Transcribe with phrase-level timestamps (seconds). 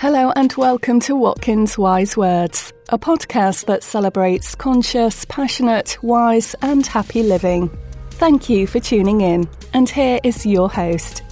[0.00, 6.86] Hello and welcome to Watkins Wise Words, a podcast that celebrates conscious, passionate, wise, and
[6.86, 7.68] happy living.
[8.12, 11.22] Thank you for tuning in, and here is your host.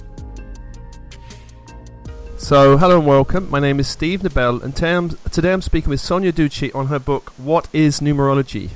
[2.37, 3.49] So, hello and welcome.
[3.49, 7.31] My name is Steve Nobel, and today I'm, speaking with Sonia Ducie on her book,
[7.37, 8.69] What is Numerology?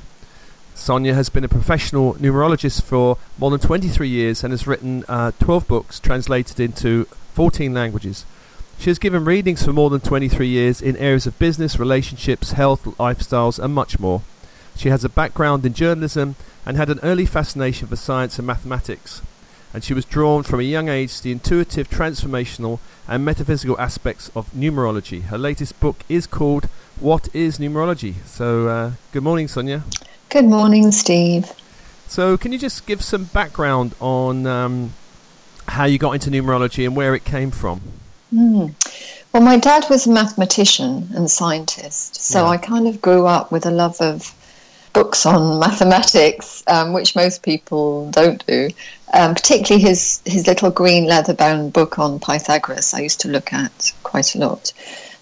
[0.74, 5.30] Sonia has been a professional numerologist for more than 23 years and has written uh,
[5.38, 7.04] 12 books translated into
[7.34, 8.26] 14 languages.
[8.78, 12.84] She has given readings for more than 23 years in areas of business, relationships, health,
[12.98, 14.22] lifestyles, and much more.
[14.76, 19.22] She has a background in journalism and had an early fascination for science and mathematics.
[19.72, 24.30] And she was drawn from a young age to the intuitive, transformational, and metaphysical aspects
[24.36, 25.22] of numerology.
[25.22, 26.68] Her latest book is called
[27.00, 28.14] What is Numerology?
[28.24, 29.82] So, uh, good morning, Sonia.
[30.28, 31.50] Good morning, Steve.
[32.06, 34.92] So, can you just give some background on um,
[35.68, 37.80] how you got into numerology and where it came from?
[38.34, 38.74] Mm.
[39.32, 42.50] Well, my dad was a mathematician and scientist, so yeah.
[42.50, 44.34] I kind of grew up with a love of
[44.92, 48.70] books on mathematics, um, which most people don't do.
[49.12, 53.92] Um, particularly his his little green leather-bound book on Pythagoras, I used to look at
[54.02, 54.72] quite a lot.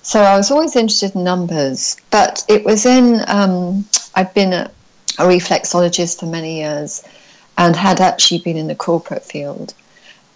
[0.00, 4.70] So I was always interested in numbers, but it was in um, I'd been a,
[5.18, 7.02] a reflexologist for many years,
[7.58, 9.74] and had actually been in the corporate field.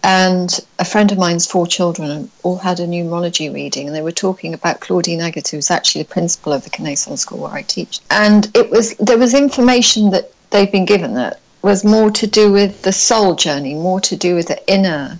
[0.07, 4.13] And a friend of mine's four children all had a numerology reading, and they were
[4.13, 7.99] talking about Claudine Aegerter, who's actually the principal of the Connaissance School where I teach.
[8.09, 12.53] And it was there was information that they'd been given that was more to do
[12.53, 15.19] with the soul journey, more to do with the inner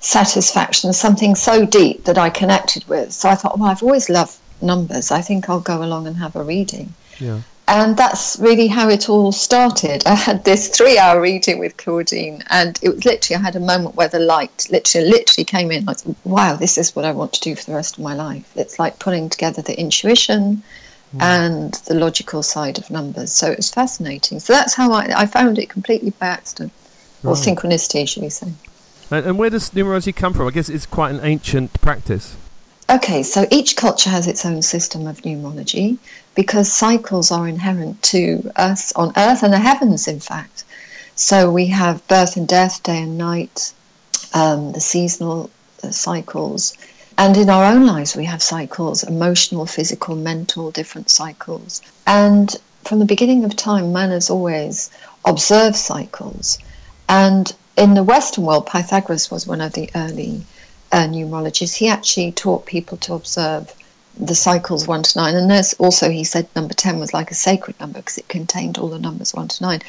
[0.00, 3.12] satisfaction, something so deep that I connected with.
[3.12, 5.10] So I thought, well, I've always loved numbers.
[5.10, 6.94] I think I'll go along and have a reading.
[7.18, 7.40] Yeah
[7.72, 10.02] and that's really how it all started.
[10.06, 13.96] I had this three-hour reading with Claudine, and it was literally I had a moment
[13.96, 15.86] where the light literally literally came in.
[15.86, 18.52] Like, wow, this is what I want to do for the rest of my life.
[18.56, 20.62] It's like pulling together the intuition
[21.16, 21.22] mm.
[21.22, 23.32] and the logical side of numbers.
[23.32, 24.38] So it was fascinating.
[24.40, 26.72] So that's how I, I found it completely by accident,
[27.22, 27.30] right.
[27.30, 28.52] or synchronicity, should we say?
[29.10, 30.46] And, and where does numerology come from?
[30.46, 32.36] I guess it's quite an ancient practice.
[32.90, 35.96] Okay, so each culture has its own system of numerology
[36.34, 40.64] because cycles are inherent to us on earth and the heavens, in fact.
[41.14, 43.72] So we have birth and death, day and night,
[44.32, 45.50] um, the seasonal
[45.82, 46.74] uh, cycles.
[47.18, 51.82] And in our own lives, we have cycles emotional, physical, mental, different cycles.
[52.06, 52.54] And
[52.84, 54.90] from the beginning of time, man has always
[55.24, 56.58] observed cycles.
[57.08, 60.42] And in the Western world, Pythagoras was one of the early
[60.90, 61.74] uh, numerologists.
[61.74, 63.72] He actually taught people to observe
[64.18, 67.34] the cycles 1 to 9 and there's also he said number 10 was like a
[67.34, 69.80] sacred number because it contained all the numbers 1 to 9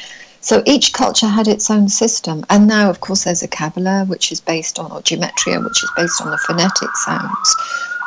[0.44, 2.46] so each culture had its own system.
[2.50, 5.90] And now of course there's a kabbalah which is based on or gematria which is
[5.96, 7.56] based on the phonetic sounds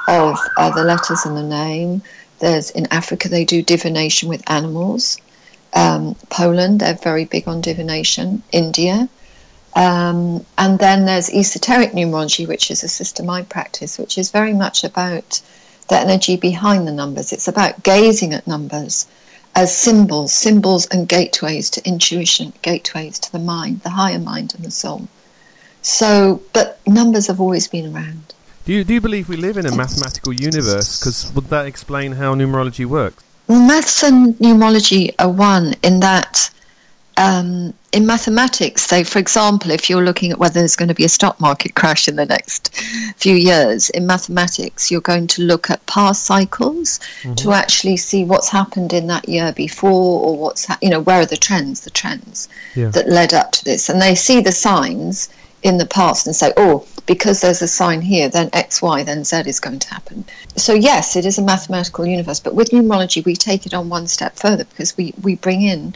[0.06, 2.02] of uh, the letters in the name.
[2.38, 5.16] There's in africa they do divination with animals.
[5.72, 8.42] Um, poland they're very big on divination.
[8.52, 9.08] India.
[9.74, 14.52] Um, and then there's esoteric numerology which is a system i practice which is very
[14.52, 15.40] much about
[15.88, 17.32] the energy behind the numbers.
[17.32, 19.06] It's about gazing at numbers
[19.54, 24.64] as symbols, symbols and gateways to intuition, gateways to the mind, the higher mind and
[24.64, 25.08] the soul.
[25.80, 28.34] So, but numbers have always been around.
[28.66, 30.98] Do you, do you believe we live in a mathematical universe?
[30.98, 33.22] Because would that explain how numerology works?
[33.46, 36.50] Well, maths and numerology are one in that
[37.16, 41.04] um, in mathematics, say, for example, if you're looking at whether there's going to be
[41.04, 42.76] a stock market crash in the next
[43.16, 47.34] few years, in mathematics, you're going to look at past cycles mm-hmm.
[47.34, 51.20] to actually see what's happened in that year before or what's, ha- you know, where
[51.20, 52.88] are the trends, the trends yeah.
[52.90, 53.88] that led up to this.
[53.88, 55.30] And they see the signs
[55.62, 59.24] in the past and say, oh, because there's a sign here, then X, Y, then
[59.24, 60.24] Z is going to happen.
[60.56, 64.06] So, yes, it is a mathematical universe, but with numerology, we take it on one
[64.06, 65.94] step further because we, we bring in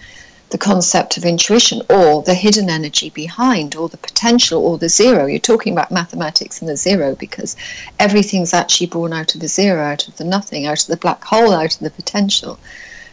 [0.51, 5.27] the concept of intuition or the hidden energy behind or the potential or the zero.
[5.27, 7.57] You're talking about mathematics and the zero because
[7.99, 11.23] everything's actually born out of the zero, out of the nothing, out of the black
[11.25, 12.59] hole, out of the potential.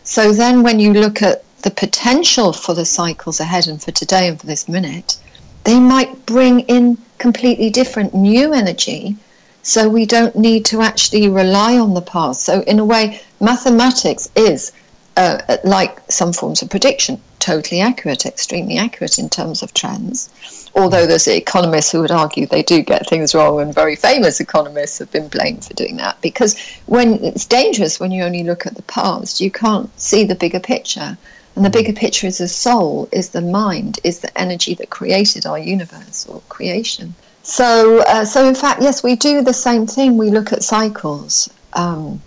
[0.04, 4.28] So then when you look at the potential for the cycles ahead and for today
[4.28, 5.18] and for this minute,
[5.64, 9.16] they might bring in completely different new energy.
[9.62, 12.44] So we don't need to actually rely on the past.
[12.44, 14.72] So in a way, mathematics is
[15.18, 20.30] uh, like some forms of prediction, totally accurate, extremely accurate in terms of trends.
[20.76, 25.00] Although there's economists who would argue they do get things wrong, and very famous economists
[25.00, 28.76] have been blamed for doing that because when it's dangerous when you only look at
[28.76, 31.18] the past, you can't see the bigger picture.
[31.56, 35.48] And the bigger picture is the soul, is the mind, is the energy that created
[35.48, 37.16] our universe or creation.
[37.42, 40.18] So, uh, so in fact, yes, we do the same thing.
[40.18, 41.50] We look at cycles.
[41.74, 42.22] Um,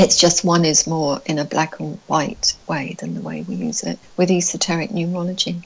[0.00, 3.54] it's just one is more in a black and white way than the way we
[3.54, 5.64] use it with esoteric numerology.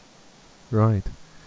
[0.70, 1.04] Right.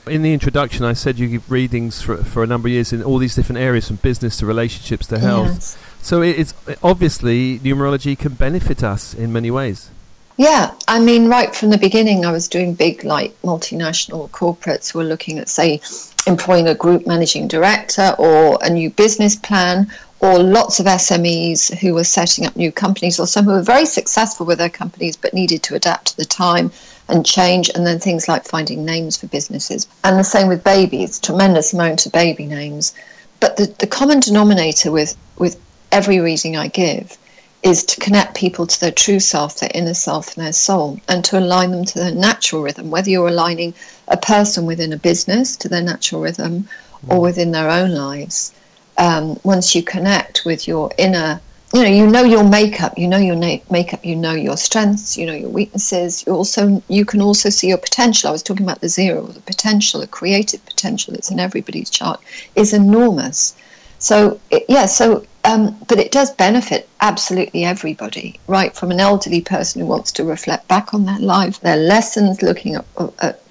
[0.08, 3.04] In the introduction, I said you give readings for, for a number of years in
[3.04, 5.48] all these different areas, from business to relationships to health.
[5.48, 5.78] Yes.
[6.02, 9.90] So it's obviously numerology can benefit us in many ways.
[10.38, 15.00] Yeah, I mean, right from the beginning, I was doing big, like multinational corporates who
[15.00, 15.82] were looking at, say,
[16.28, 21.94] employing a group managing director or a new business plan, or lots of SMEs who
[21.94, 25.34] were setting up new companies, or some who were very successful with their companies but
[25.34, 26.72] needed to adapt to the time
[27.08, 29.88] and change, and then things like finding names for businesses.
[30.04, 32.94] And the same with babies, tremendous amount of baby names.
[33.40, 35.60] But the, the common denominator with, with
[35.92, 37.18] every reading I give
[37.64, 41.24] is to connect people to their true self, their inner self, and their soul, and
[41.26, 43.74] to align them to their natural rhythm, whether you're aligning
[44.08, 46.68] a person within a business to their natural rhythm
[47.08, 47.22] or mm.
[47.22, 48.52] within their own lives.
[48.98, 51.40] Um, once you connect with your inner,
[51.74, 55.18] you know, you know your makeup, you know your na- makeup, you know your strengths,
[55.18, 56.26] you know your weaknesses.
[56.26, 58.30] You also you can also see your potential.
[58.30, 62.22] I was talking about the zero, the potential, the creative potential that's in everybody's chart
[62.56, 63.56] is enormous.
[64.00, 69.42] So it, yeah, so um, but it does benefit absolutely everybody, right from an elderly
[69.42, 72.86] person who wants to reflect back on their life, their lessons, looking at,
[73.20, 73.42] at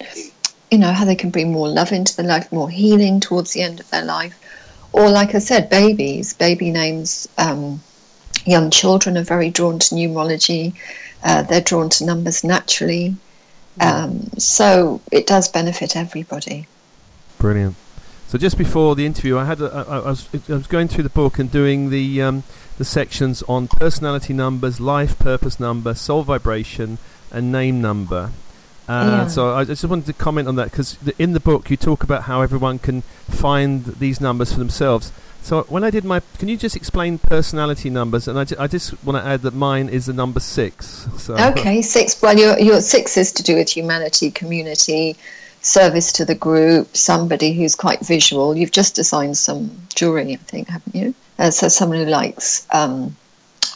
[0.69, 3.61] you know how they can bring more love into their life, more healing towards the
[3.61, 4.39] end of their life,
[4.91, 7.27] or like I said, babies, baby names.
[7.37, 7.81] Um,
[8.45, 10.73] young children are very drawn to numerology.
[11.23, 13.15] Uh, they're drawn to numbers naturally.
[13.79, 16.67] Um, so it does benefit everybody.
[17.37, 17.75] Brilliant.
[18.27, 21.03] So just before the interview, I had a, I, I, was, I was going through
[21.03, 22.43] the book and doing the um,
[22.77, 26.97] the sections on personality numbers, life purpose number, soul vibration,
[27.31, 28.31] and name number.
[28.87, 29.27] Uh, yeah.
[29.27, 32.23] So I just wanted to comment on that because in the book you talk about
[32.23, 35.11] how everyone can find these numbers for themselves.
[35.41, 38.27] So when I did my, can you just explain personality numbers?
[38.27, 41.07] And I, ju- I just want to add that mine is the number six.
[41.17, 41.35] So.
[41.35, 42.21] Okay, six.
[42.21, 45.17] Well, your your six is to do with humanity, community,
[45.61, 48.55] service to the group, somebody who's quite visual.
[48.55, 51.13] You've just assigned some jury, I think, haven't you?
[51.37, 53.15] Uh, so someone who likes um,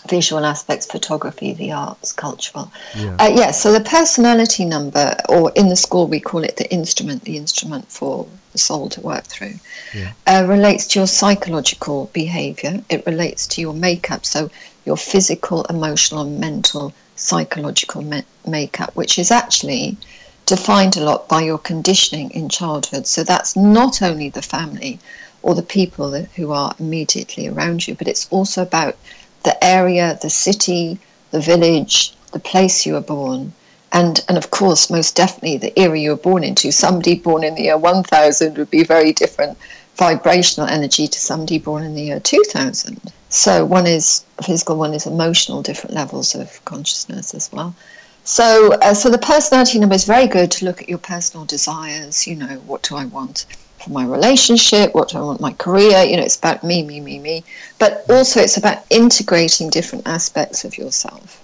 [0.08, 2.72] visual aspects, photography, the arts, cultural.
[2.96, 3.16] Yeah.
[3.20, 3.52] Uh, yeah.
[3.52, 7.92] So the personality number, or in the school we call it the instrument, the instrument
[7.92, 9.56] for the soul to work through,
[9.94, 10.12] yeah.
[10.28, 12.84] uh, relates to your psychological behavior.
[12.90, 14.50] It relates to your makeup, so
[14.86, 19.98] your physical, emotional, mental, psychological me- makeup, which is actually
[20.46, 23.06] defined a lot by your conditioning in childhood.
[23.06, 25.00] So that's not only the family
[25.44, 28.96] or the people who are immediately around you, but it's also about
[29.44, 31.00] the area, the city,
[31.32, 33.54] the village, the place you were born.
[33.94, 36.72] And, and of course, most definitely the era you were born into.
[36.72, 39.58] Somebody born in the year 1000 would be very different
[39.96, 43.00] vibrational energy to somebody born in the year 2000.
[43.30, 47.76] So one is physical, one is emotional, different levels of consciousness as well.
[48.24, 52.28] So, uh, so the personality number is very good to look at your personal desires.
[52.28, 53.46] You know, what do I want
[53.82, 54.94] for my relationship?
[54.94, 56.04] What do I want my career?
[56.04, 57.44] You know, it's about me, me, me, me.
[57.80, 61.44] But also, it's about integrating different aspects of yourself.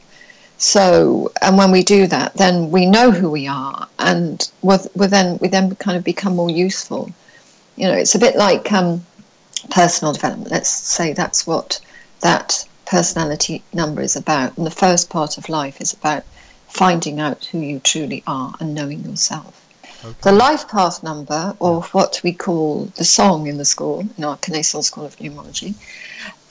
[0.58, 5.38] So, and when we do that, then we know who we are, and we're then
[5.40, 7.12] we then kind of become more useful.
[7.76, 9.06] You know, it's a bit like um,
[9.70, 10.50] personal development.
[10.50, 11.80] Let's say that's what
[12.22, 14.58] that personality number is about.
[14.58, 16.24] And the first part of life is about
[16.68, 19.67] finding out who you truly are and knowing yourself.
[20.22, 24.38] The life path number, or what we call the song in the school, in our
[24.38, 25.74] Connaissance School of Numerology,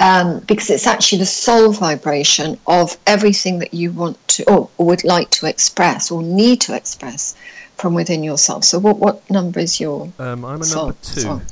[0.01, 4.87] um, because it's actually the soul vibration of everything that you want to, or, or,
[4.87, 7.35] would like to express, or need to express
[7.77, 8.65] from within yourself.
[8.65, 10.11] So, what, what number is your?
[10.19, 11.21] Um, I'm a soul, number two.
[11.21, 11.43] Soul?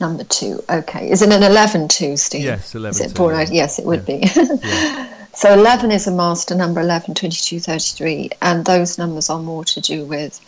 [0.00, 0.62] Number two.
[0.70, 1.10] Okay.
[1.10, 2.44] Is it an eleven two, Steve?
[2.44, 3.00] Yes, eleven.
[3.00, 3.46] Is it born yeah.
[3.50, 4.18] Yes, it would yeah.
[4.18, 4.58] be.
[4.62, 5.14] yeah.
[5.38, 9.80] So 11 is a master number 11, 22, 33, and those numbers are more to
[9.80, 10.40] do with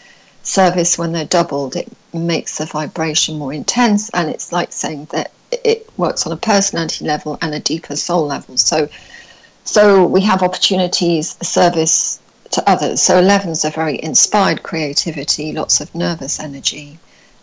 [0.51, 1.77] service when they're doubled.
[1.77, 6.37] It makes the vibration more intense, and it's like saying that it works on a
[6.37, 8.57] personality level and a deeper soul level.
[8.57, 8.89] So,
[9.65, 13.01] so we have opportunities, service to others.
[13.01, 16.99] So 11s are very inspired creativity, lots of nervous energy,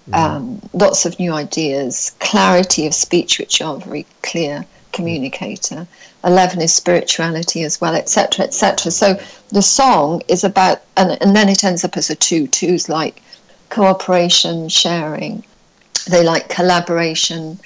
[0.09, 0.13] mm-hmm.
[0.13, 4.65] um, lots of new ideas, clarity of speech, which are very clear
[4.97, 5.87] communicator.
[6.23, 8.91] 11 is spirituality as well, etc., etc.
[8.91, 9.07] So
[9.49, 12.47] the song is about, and, and then it ends up as a two.
[12.47, 13.21] Two's like
[13.69, 15.43] cooperation, sharing.
[16.09, 17.59] They like collaboration,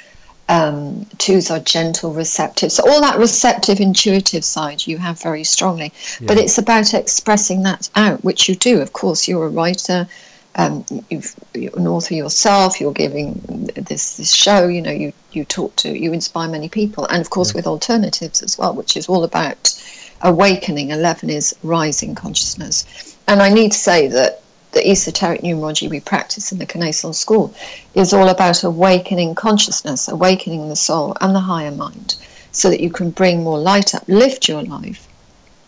[0.50, 2.72] Um, twos are gentle, receptive.
[2.72, 5.90] So all that receptive, intuitive side you have very strongly.
[6.20, 6.28] Yeah.
[6.28, 8.82] But it's about expressing that out, which you do.
[8.82, 10.08] Of course, you're a writer.
[10.56, 11.22] Um, you
[11.56, 12.82] are an author yourself.
[12.82, 14.68] You're giving this this show.
[14.68, 17.56] You know, you you talk to, you inspire many people, and of course yes.
[17.56, 19.82] with alternatives as well, which is all about
[20.22, 20.92] awakening.
[20.92, 24.42] Eleven is rising consciousness, and I need to say that
[24.74, 27.54] the esoteric numerology we practice in the Connaissance School
[27.94, 32.16] is all about awakening consciousness, awakening the soul and the higher mind,
[32.52, 35.08] so that you can bring more light up, lift your life.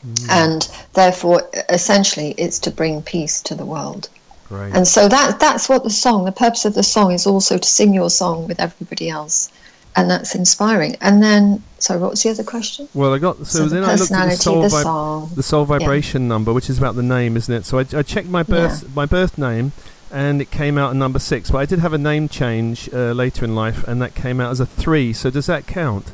[0.05, 0.29] Mm.
[0.29, 4.09] And therefore, essentially, it's to bring peace to the world.
[4.53, 4.73] Great.
[4.75, 7.67] And so that that's what the song, the purpose of the song is also to
[7.67, 9.51] sing your song with everybody else
[9.95, 10.95] and that's inspiring.
[11.01, 12.87] And then, sorry, what was the other question?
[12.93, 15.25] Well, I got so, so then the I looked at the soul, the, soul.
[15.27, 16.29] the soul vibration yeah.
[16.29, 17.65] number, which is about the name, isn't it?
[17.65, 18.89] So I, I checked my birth yeah.
[18.95, 19.71] my birth name,
[20.11, 21.51] and it came out at number six.
[21.51, 24.51] But I did have a name change uh, later in life, and that came out
[24.51, 25.13] as a three.
[25.13, 26.11] So does that count?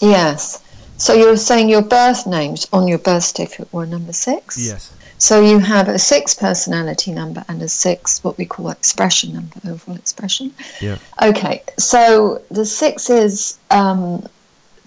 [0.00, 0.62] Yes.
[0.96, 4.58] So you're saying your birth names on your birth certificate were number six?
[4.58, 4.92] Yes.
[5.20, 9.60] So you have a six personality number and a six, what we call expression number,
[9.68, 10.54] overall expression.
[10.80, 10.96] Yeah.
[11.20, 14.26] Okay, so the six is um,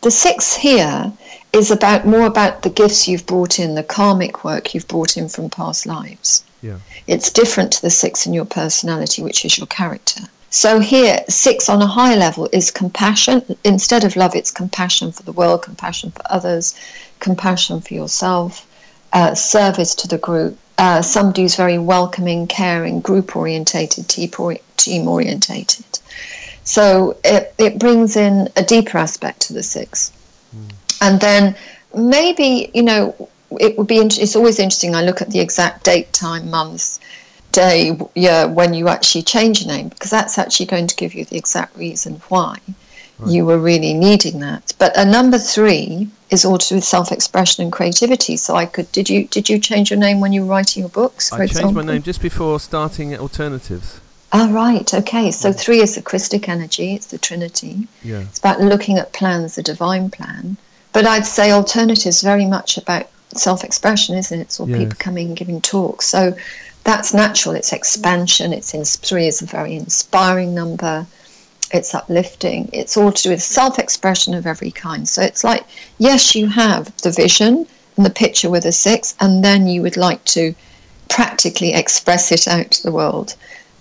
[0.01, 1.13] the six here
[1.53, 5.29] is about more about the gifts you've brought in, the karmic work you've brought in
[5.29, 6.43] from past lives.
[6.63, 6.79] Yeah.
[7.05, 10.21] It's different to the six in your personality, which is your character.
[10.49, 13.55] So here, six on a high level is compassion.
[13.63, 16.73] Instead of love, it's compassion for the world, compassion for others,
[17.19, 18.65] compassion for yourself
[19.13, 25.99] uh, service to the group, uh, somebody who's very welcoming, caring, group orientated, team orientated.
[26.63, 30.11] So it, it brings in a deeper aspect to the six.
[30.55, 30.97] Mm.
[31.01, 31.55] And then
[31.95, 33.29] maybe, you know,
[33.59, 34.95] it would be, it's always interesting.
[34.95, 36.99] I look at the exact date, time, month,
[37.51, 41.25] day, year when you actually change your name, because that's actually going to give you
[41.25, 42.57] the exact reason why
[43.23, 43.33] right.
[43.33, 44.73] you were really needing that.
[44.79, 48.37] But a number three is all to do with self-expression and creativity.
[48.37, 48.91] So I could.
[48.91, 51.31] Did you did you change your name when you were writing your books?
[51.31, 51.69] I example?
[51.69, 53.99] changed my name just before starting alternatives.
[54.31, 54.91] Ah, right.
[54.93, 55.31] Okay.
[55.31, 55.53] So yeah.
[55.53, 56.95] three is the Christic energy.
[56.95, 57.87] It's the Trinity.
[58.03, 58.21] Yeah.
[58.21, 60.57] It's about looking at plans, the divine plan.
[60.91, 64.41] But I'd say alternatives very much about self-expression, isn't it?
[64.41, 64.79] It's all yes.
[64.79, 66.07] people coming and giving talks.
[66.07, 66.35] So
[66.83, 67.55] that's natural.
[67.55, 68.53] It's expansion.
[68.53, 71.05] It's in, three is a very inspiring number
[71.73, 72.69] it's uplifting.
[72.71, 75.07] It's all to do with self expression of every kind.
[75.09, 75.65] So it's like,
[75.97, 79.97] yes, you have the vision and the picture with a six, and then you would
[79.97, 80.55] like to
[81.09, 83.35] practically express it out to the world.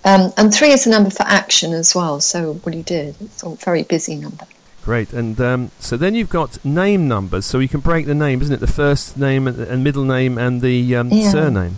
[0.05, 2.21] Um, and three is a number for action as well.
[2.21, 4.47] So what you did, it's a very busy number.
[4.83, 5.13] Great.
[5.13, 7.47] And um, so then you've got name numbers.
[7.47, 8.61] So you can break the name, isn't it?
[8.61, 11.31] The first name and, middle name and the um, yeah.
[11.31, 11.77] surname.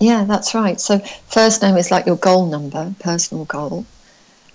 [0.00, 0.80] Yeah, that's right.
[0.80, 0.98] So
[1.28, 3.86] first name is like your goal number, personal goal.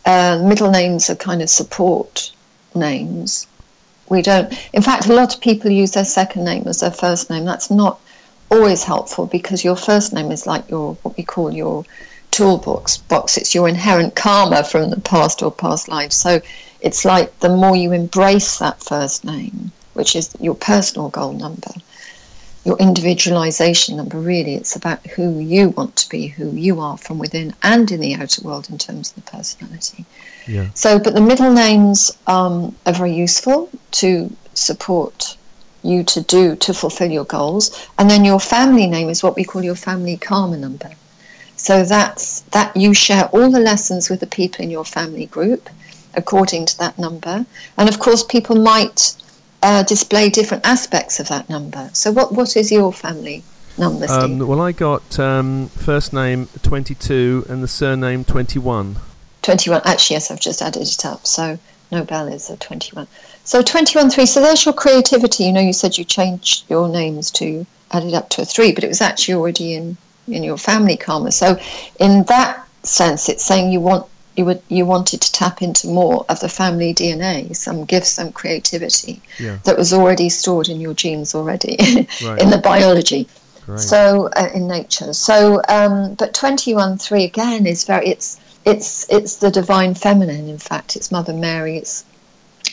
[0.05, 2.31] Uh, middle names are kind of support
[2.75, 3.47] names.
[4.07, 7.29] We don't, in fact, a lot of people use their second name as their first
[7.29, 7.45] name.
[7.45, 7.99] That's not
[8.51, 11.85] always helpful because your first name is like your, what we call your
[12.31, 13.37] toolbox box.
[13.37, 16.15] It's your inherent karma from the past or past lives.
[16.15, 16.41] So
[16.81, 21.71] it's like the more you embrace that first name, which is your personal goal number,
[22.65, 24.55] your individualization number really.
[24.55, 28.15] It's about who you want to be who you are from within and in the
[28.15, 30.05] outer world in terms of the personality.
[30.47, 30.69] Yeah.
[30.73, 35.37] so but the middle names um, are very useful to support
[35.83, 37.87] you to do to fulfill your goals.
[37.99, 40.91] And then your family name is what we call your family karma number.
[41.55, 45.69] So that's that you share all the lessons with the people in your family group
[46.15, 47.45] according to that number.
[47.77, 49.15] And of course people might
[49.65, 51.89] uh, display different aspects of that number.
[51.93, 53.43] So, what, what is your family
[53.79, 58.95] number, um, well, I got um, first name 22 and the surname 21.
[59.41, 59.81] 21.
[59.83, 61.25] Actually, yes, I've just added it up.
[61.25, 61.57] So,
[61.91, 63.07] Nobel is a 21.
[63.43, 64.25] So, 21 3.
[64.27, 65.45] So, there's your creativity.
[65.45, 68.71] You know, you said you changed your names to add it up to a 3,
[68.73, 71.31] but it was actually already in, in your family karma.
[71.31, 71.59] So,
[71.99, 74.05] in that sense, it's saying you want
[74.35, 78.31] you would you wanted to tap into more of the family DNA, some gifts, some
[78.31, 79.57] creativity yeah.
[79.63, 81.77] that was already stored in your genes already
[82.23, 82.41] right.
[82.41, 83.27] in the biology.
[83.65, 83.79] Great.
[83.79, 85.13] So uh, in nature.
[85.13, 88.07] So, um, but twenty one three again is very.
[88.07, 90.49] It's it's it's the divine feminine.
[90.49, 91.77] In fact, it's Mother Mary.
[91.77, 92.05] It's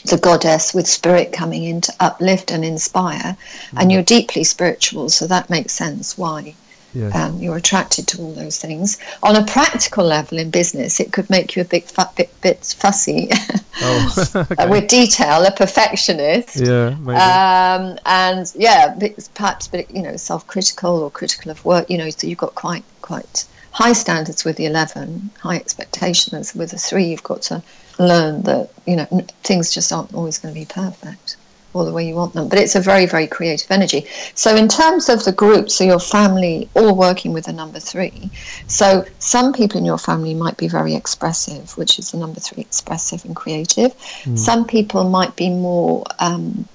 [0.04, 3.36] the goddess with spirit coming in to uplift and inspire.
[3.70, 3.80] Mm.
[3.80, 6.54] And you're deeply spiritual, so that makes sense why
[6.94, 8.98] Um, you're attracted to all those things.
[9.22, 13.30] On a practical level in business, it could make you a bit, bit, bit fussy
[13.82, 14.14] oh,
[14.50, 14.68] okay.
[14.68, 16.56] with detail, a perfectionist.
[16.56, 18.98] Yeah, um, and yeah,
[19.34, 21.88] perhaps, but you know, self-critical or critical of work.
[21.88, 26.72] You know, so you've got quite quite high standards with the eleven, high expectations with
[26.72, 27.04] the three.
[27.04, 27.62] You've got to
[27.98, 29.06] learn that you know
[29.42, 31.36] things just aren't always going to be perfect
[31.74, 32.48] or the way you want them.
[32.48, 34.06] But it's a very, very creative energy.
[34.34, 38.30] So, in terms of the group, so your family all working with the number three.
[38.66, 42.62] So, some people in your family might be very expressive, which is the number three,
[42.62, 43.96] expressive and creative.
[44.24, 44.38] Mm.
[44.38, 46.04] Some people might be more.
[46.18, 46.68] Um,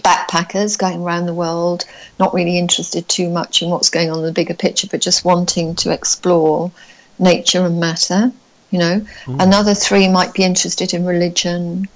[0.00, 1.84] backpackers going around the world,
[2.18, 5.24] not really interested too much in what's going on in the bigger picture, but just
[5.24, 6.72] wanting to explore
[7.20, 8.32] nature and matter.
[8.70, 9.42] You know, mm.
[9.42, 11.86] another three might be interested in religion,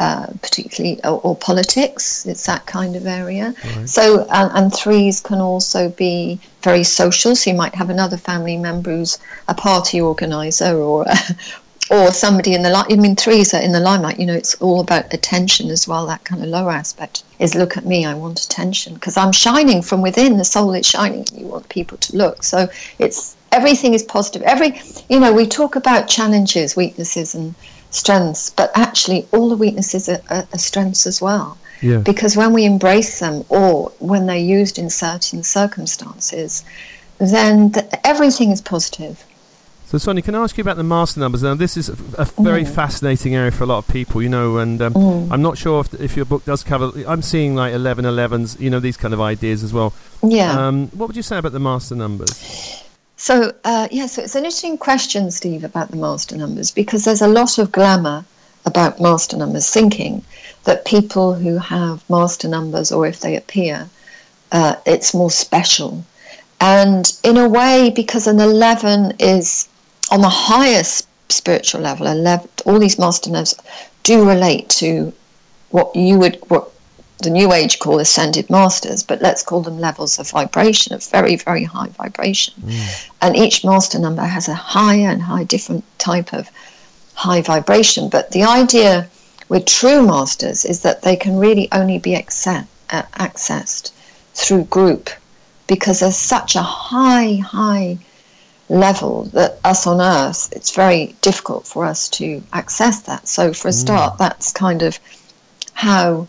[0.00, 2.24] uh, particularly or, or, politics.
[2.26, 3.54] It's that kind of area.
[3.76, 3.88] Right.
[3.88, 7.34] So, and, and, threes can also be very social.
[7.34, 11.04] So you might have another family member who's a party organizer or
[11.90, 12.92] or somebody in the light.
[12.92, 14.20] I mean, threes are in the limelight.
[14.20, 16.06] You know, it's all about attention as well.
[16.06, 18.04] That kind of lower aspect is look at me.
[18.04, 20.36] I want attention because I'm shining from within.
[20.36, 21.26] The soul is shining.
[21.34, 22.42] You want people to look.
[22.42, 24.42] So it's everything is positive.
[24.42, 27.54] Every you know, we talk about challenges, weaknesses, and
[27.90, 31.58] strengths, but actually all the weaknesses are, are, are strengths as well.
[31.80, 31.98] Yeah.
[31.98, 36.64] Because when we embrace them or when they're used in certain circumstances,
[37.18, 39.24] then the, everything is positive.
[39.86, 41.42] So, Sonia, can I ask you about the master numbers?
[41.42, 42.68] Now, this is a, a very mm.
[42.68, 45.28] fascinating area for a lot of people, you know, and um, mm.
[45.30, 46.92] I'm not sure if, if, your book does cover.
[47.06, 49.94] I'm seeing like 11 11s, you know, these kind of ideas as well.
[50.22, 50.66] Yeah.
[50.66, 52.84] Um, what would you say about the master numbers?
[53.20, 57.20] So, uh, yeah, so it's an interesting question, Steve, about the master numbers because there's
[57.20, 58.24] a lot of glamour
[58.64, 60.22] about master numbers, thinking
[60.64, 63.90] that people who have master numbers or if they appear,
[64.52, 66.04] uh, it's more special.
[66.60, 69.68] And in a way, because an 11 is
[70.12, 73.56] on the highest spiritual level, 11, all these master numbers
[74.04, 75.12] do relate to
[75.70, 76.70] what you would, what
[77.18, 81.36] the New Age call ascended masters, but let's call them levels of vibration, of very,
[81.36, 82.54] very high vibration.
[82.62, 83.08] Mm.
[83.22, 86.48] And each master number has a higher and high different type of
[87.14, 88.08] high vibration.
[88.08, 89.08] But the idea
[89.48, 92.22] with true masters is that they can really only be uh,
[92.90, 93.90] accessed
[94.34, 95.10] through group
[95.66, 97.98] because there's such a high, high
[98.68, 103.26] level that us on earth, it's very difficult for us to access that.
[103.26, 103.80] So, for a mm.
[103.80, 104.98] start, that's kind of
[105.72, 106.28] how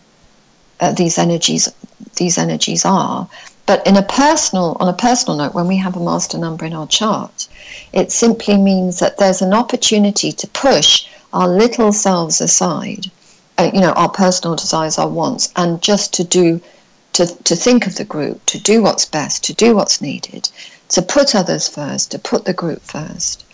[0.80, 1.68] uh, these energies
[2.16, 3.28] these energies are.
[3.66, 6.72] But in a personal on a personal note, when we have a master number in
[6.72, 7.48] our chart,
[7.92, 13.10] it simply means that there's an opportunity to push our little selves aside,
[13.58, 16.60] uh, you know, our personal desires, our wants, and just to do
[17.12, 20.48] to, to think of the group, to do what's best, to do what's needed,
[20.88, 23.44] to put others first, to put the group first.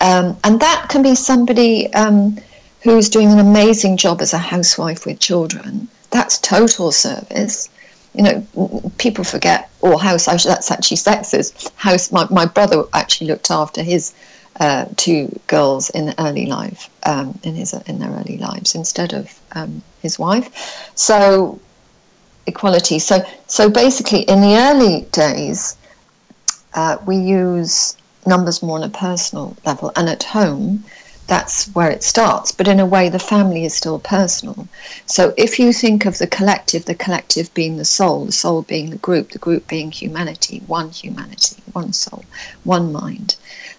[0.00, 2.38] Um, and that can be somebody um,
[2.82, 7.68] who's doing an amazing job as a housewife with children, that's total service.
[8.14, 11.72] You know, people forget, or house, that's actually sexist.
[11.76, 14.14] House, my, my brother actually looked after his
[14.60, 19.40] uh, two girls in early life, um, in his in their early lives, instead of
[19.52, 20.92] um, his wife.
[20.94, 21.58] So
[22.46, 22.98] equality.
[22.98, 25.76] So so basically, in the early days,
[26.74, 27.96] uh, we use
[28.26, 30.84] numbers more on a personal level, and at home,
[31.26, 32.52] that's where it starts.
[32.52, 34.68] But in a way, the family is still personal.
[35.06, 38.90] So if you think of the collective, the collective being the soul, the soul being
[38.90, 42.24] the group, the group being humanity, one humanity, one soul,
[42.64, 43.36] one mind,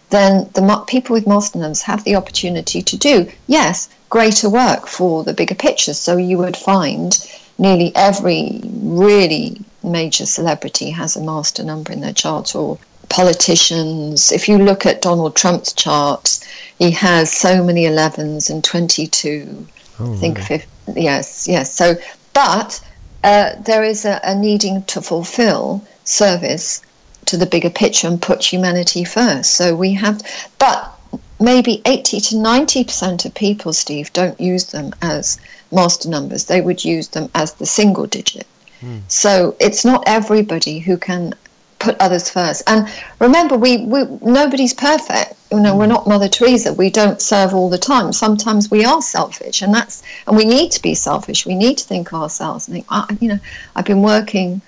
[0.10, 5.24] then the people with master numbers have the opportunity to do, yes, greater work for
[5.24, 5.94] the bigger picture.
[5.94, 7.18] So you would find
[7.58, 12.78] nearly every really major celebrity has a master number in their chart or
[13.14, 14.32] politicians.
[14.32, 16.44] If you look at Donald Trump's charts,
[16.80, 19.68] he has so many 11s and 22.
[20.00, 20.64] Oh, I think, really?
[20.96, 21.76] yes, yes.
[21.76, 21.96] So,
[22.34, 22.84] but
[23.24, 26.82] uh, there is a, a needing to fulfill service
[27.26, 29.54] to the bigger picture and put humanity first.
[29.54, 30.24] So we have,
[30.58, 30.92] but
[31.40, 35.38] maybe 80 to 90% of people, Steve, don't use them as
[35.72, 36.46] master numbers.
[36.46, 38.48] They would use them as the single digit.
[38.82, 39.02] Mm.
[39.08, 41.36] So it's not everybody who can
[41.84, 42.64] put others first.
[42.68, 42.88] And
[43.20, 45.34] remember, we, we nobody's perfect.
[45.52, 46.74] You know, we're not Mother Teresa.
[46.74, 48.14] We don't serve all the time.
[48.14, 51.46] Sometimes we are selfish, and that's and we need to be selfish.
[51.46, 53.40] We need to think of ourselves and think, oh, you know,
[53.76, 54.62] I've been working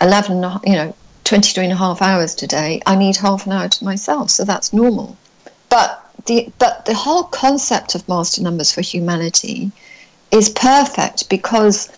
[0.00, 2.80] 11, you know, 23 and a half hours today.
[2.86, 5.16] I need half an hour to myself, so that's normal.
[5.68, 9.72] But the but the whole concept of master numbers for humanity
[10.30, 11.90] is perfect because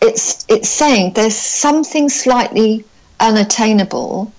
[0.00, 2.84] it's it's saying there's something slightly
[3.20, 4.32] unattainable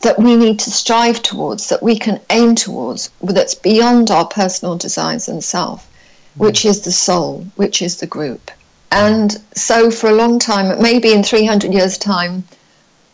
[0.00, 4.76] that we need to strive towards, that we can aim towards, that's beyond our personal
[4.76, 5.90] desires and self,
[6.36, 8.50] which is the soul, which is the group.
[8.92, 12.44] And so, for a long time, maybe in 300 years' time,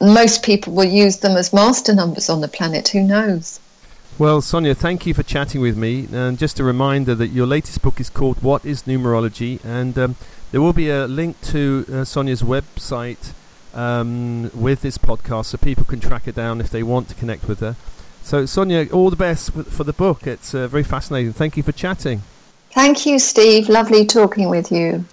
[0.00, 2.88] most people will use them as master numbers on the planet.
[2.88, 3.61] Who knows?
[4.18, 6.06] Well, Sonia, thank you for chatting with me.
[6.12, 9.64] And just a reminder that your latest book is called What is Numerology?
[9.64, 10.16] And um,
[10.50, 13.33] there will be a link to uh, Sonia's website
[13.74, 17.48] um, with this podcast so people can track her down if they want to connect
[17.48, 17.76] with her.
[18.22, 20.26] So, Sonia, all the best for the book.
[20.26, 21.33] It's uh, very fascinating.
[21.33, 22.22] Thank you for chatting.
[22.72, 23.68] Thank you, Steve.
[23.68, 25.04] Lovely talking with you.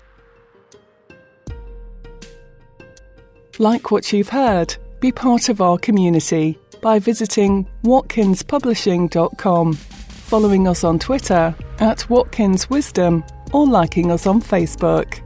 [3.60, 11.00] Like what you've heard, be part of our community by visiting watkinspublishing.com, following us on
[11.00, 15.22] Twitter at Watkins Wisdom, or liking us on Facebook.